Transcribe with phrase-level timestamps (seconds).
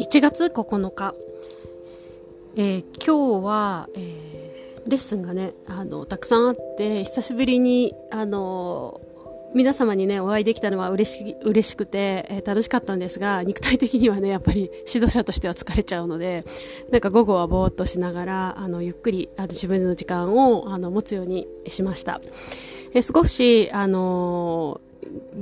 [0.00, 1.14] 1月9日、
[2.56, 9.00] えー、今日は、えー、レッスンがねあのたくさんあって久しぶりにあの
[9.54, 16.44] 皆様にねお会いできたのは嬉し嬉しくて、えー、楽しかったんですが肉体的にはねやっぱり指導者としては疲れちゃうので
[16.90, 22.20] なんか午後はぼーっとしながらあのゆっくりあの自分の時間をあの持つようにしました。
[22.92, 24.80] えー、少しあの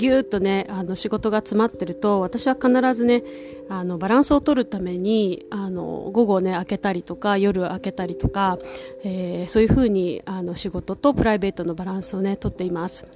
[0.00, 3.22] ぎゅーっとねあの仕事が詰まってると私は必ずね
[3.68, 8.58] あのバランスを取るためにあの午後ね開けたりとか夜開けたりとか、
[9.04, 13.06] えー、そういうふうにあの仕事とプライベートのバランスをね取っています。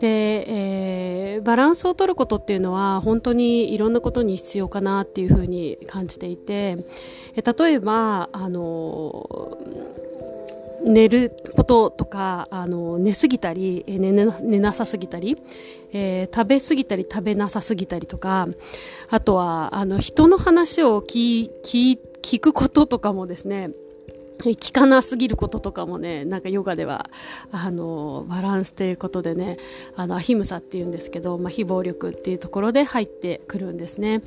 [0.00, 6.86] で、えー、バランスを取ることっていうのは本当にいろんなことに必要かなっていうふうに感じていて、
[7.36, 9.58] え例えばあの
[10.84, 15.36] 寝ることとかあの寝すぎたり寝寝なさすぎたり、
[15.92, 18.48] えー、食べすぎたり食べなさすぎたりとか
[19.10, 23.70] あとはあの人の話を聞聞聞くこととかもですね
[24.38, 27.10] 聞かなすぎることとかもねなんかヨガでは
[27.50, 29.58] あのバランスということでね
[29.96, 34.22] あのアヒムサっていうんですけど、まあ、非暴力っていうところで入ってくるんですね。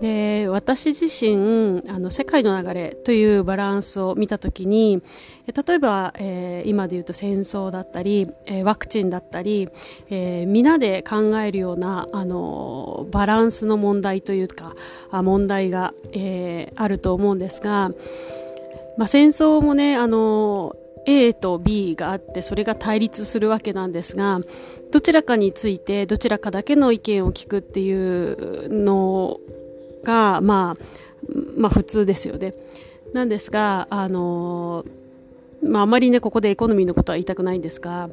[0.00, 5.02] で私自身あの世界の流れというバランスを見た時に
[5.46, 9.68] 例えば、えー、今で言うと戦争だったり、えー、ワクチンだったり、
[10.08, 14.74] えー、皆で考えるようなあのバランスの問題というか
[15.10, 17.90] 問題が、えー、あると思うんですが
[18.98, 24.40] まあ、戦争もね、あの A と B があってそれが対立するわけなんですが
[24.92, 29.40] どちらかについてどちらかだけの意見を聞くっていうの
[30.04, 30.82] が、まあ、
[31.56, 32.54] まあ普通ですよね。
[33.14, 34.84] なんですが、あの
[35.62, 38.10] まあ、あまりねここでエコノミーのことは言いたくないんですが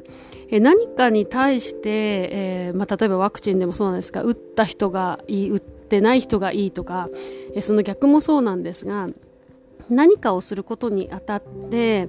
[0.48, 1.88] え何かに対して、
[2.32, 7.08] えー、まあ、例えばワクチンでもそうなんですが打った人がいい打ってない人がいいとか
[7.54, 9.08] えその逆もそうなんですが
[9.88, 12.08] 何かをすることにあたって、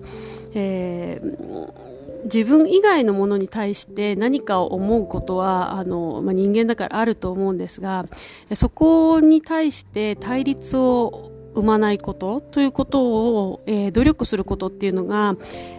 [0.53, 8.05] えー、自分以外のものに対して何かを思うことはあの、まあ、人間だからあると思うんですが
[8.53, 15.35] そこに対して対立を生まないことということを、えー、努力することっていうのが、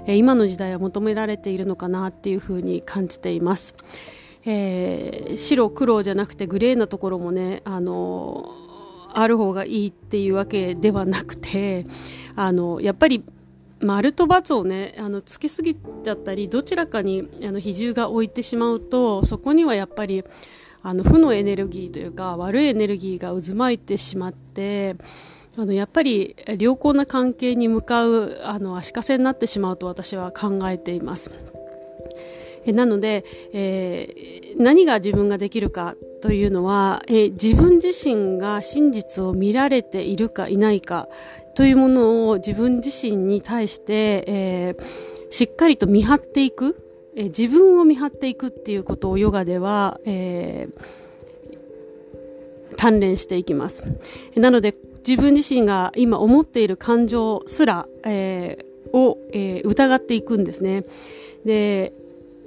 [0.06, 3.74] えー、今の時代は求められているのかなっていうふうに感じています。
[4.44, 8.67] えー、白黒じゃなくてグレーなところもねあの
[9.12, 11.86] ある方がいいっていうわけではなくて
[12.36, 13.24] あのやっぱり
[13.80, 20.24] 丸と×をねあのつけすぎちゃったりどちらかにあの比重が置いてしまうとそこにはやっぱり
[20.82, 24.96] あの負のエネルギーというか悪いエネルギーが渦巻いてしまって
[25.56, 31.32] あのやっぱり良好な関係に向かうあの足かせになってしまうと私は考えています。
[32.66, 41.08] なので、えー、何が自分ができるかというのは、えー、自分自身が真実を見られているかいないか
[41.54, 44.84] というものを自分自身に対して、えー、
[45.30, 46.76] しっかりと見張っていく、
[47.14, 50.68] え自分を見張っていくっていうことをヨガでは、え
[52.76, 53.82] 鍛錬していきます。
[54.36, 60.84] なので自分自身が今思っている感情すら、えを、え疑っていくんですね。
[61.44, 61.92] で、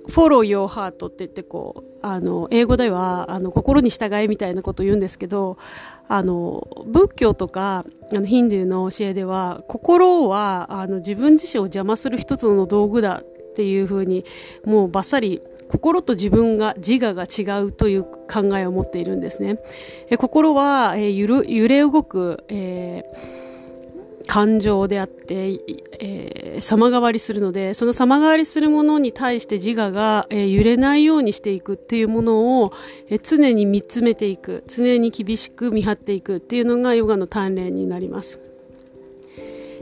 [0.08, 5.58] follow your heart って言ってこう、あの、英語では、あの、心に従いみたいなことを言うんですけど、
[6.08, 14.26] あの、仏教とか、あの、ヒンドゥーの教えでは、心は、あの、自分自身を邪魔する一つの道具だっていうふうに、
[14.66, 19.60] もうバッサリ、心と自分が、自我が違うという考えを持っているんですね。
[20.10, 23.51] え心は、え揺れ動く、えー
[24.28, 25.60] 感情であって、
[26.00, 32.74] えー、様変わりするので、その様変わりするものに対して自我が、えー、揺れないようにしていくっていうものを、
[33.10, 38.40] えー、常に見つめていく、常に厳しく見張っていくっていうのがヨガの鍛錬になります。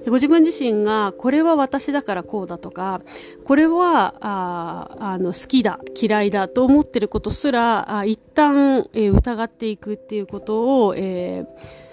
[0.07, 3.01] ご自分自身がこれは私だからこうだとか
[3.44, 11.88] これはああの好きだ嫌いだと思ってることすらあ一旦、え、疑っていくっていうことを、えー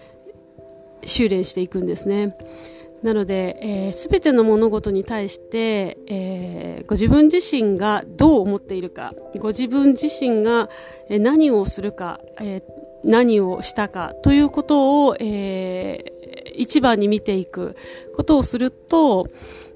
[1.07, 2.37] 修練していくんですね。
[3.03, 10.71] なので、えー、全ての物事に対して、えー、ご自分自身がどう思っているかご自分自身が
[11.09, 12.63] 何をするか、えー、
[13.05, 17.77] 何をしたかということを、えー、一番に見ていく
[18.15, 19.29] ことをすると、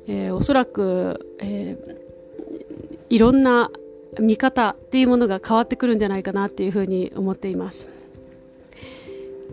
[0.08, 3.70] えー、おそらく、えー、いろんな
[4.18, 7.99] 見方っていうものが変わってくるんじゃないかなっていうふうに思っています。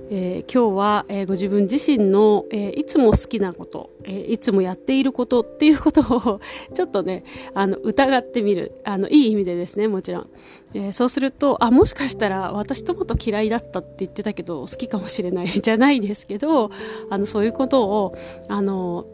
[0.09, 6.39] えー、今日は、えー、ご自分自身の、えー、いつも好きなこと、えいつもやっていることっていうことを
[6.73, 10.29] ちょっとねあの疑ってみるあのいい意味でですねもちろん、
[10.73, 16.71] えそうするとあもしかしたら私トマト嫌いだったって言ってたけど好きかもしれない じゃないですけど
[17.09, 18.15] あのそういうことを
[18.47, 19.05] あの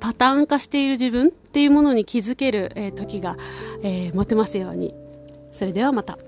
[0.00, 3.38] パターン化している自分っていうものに気づける、え時が、
[3.82, 4.94] え持てますように
[5.52, 6.18] それではまた。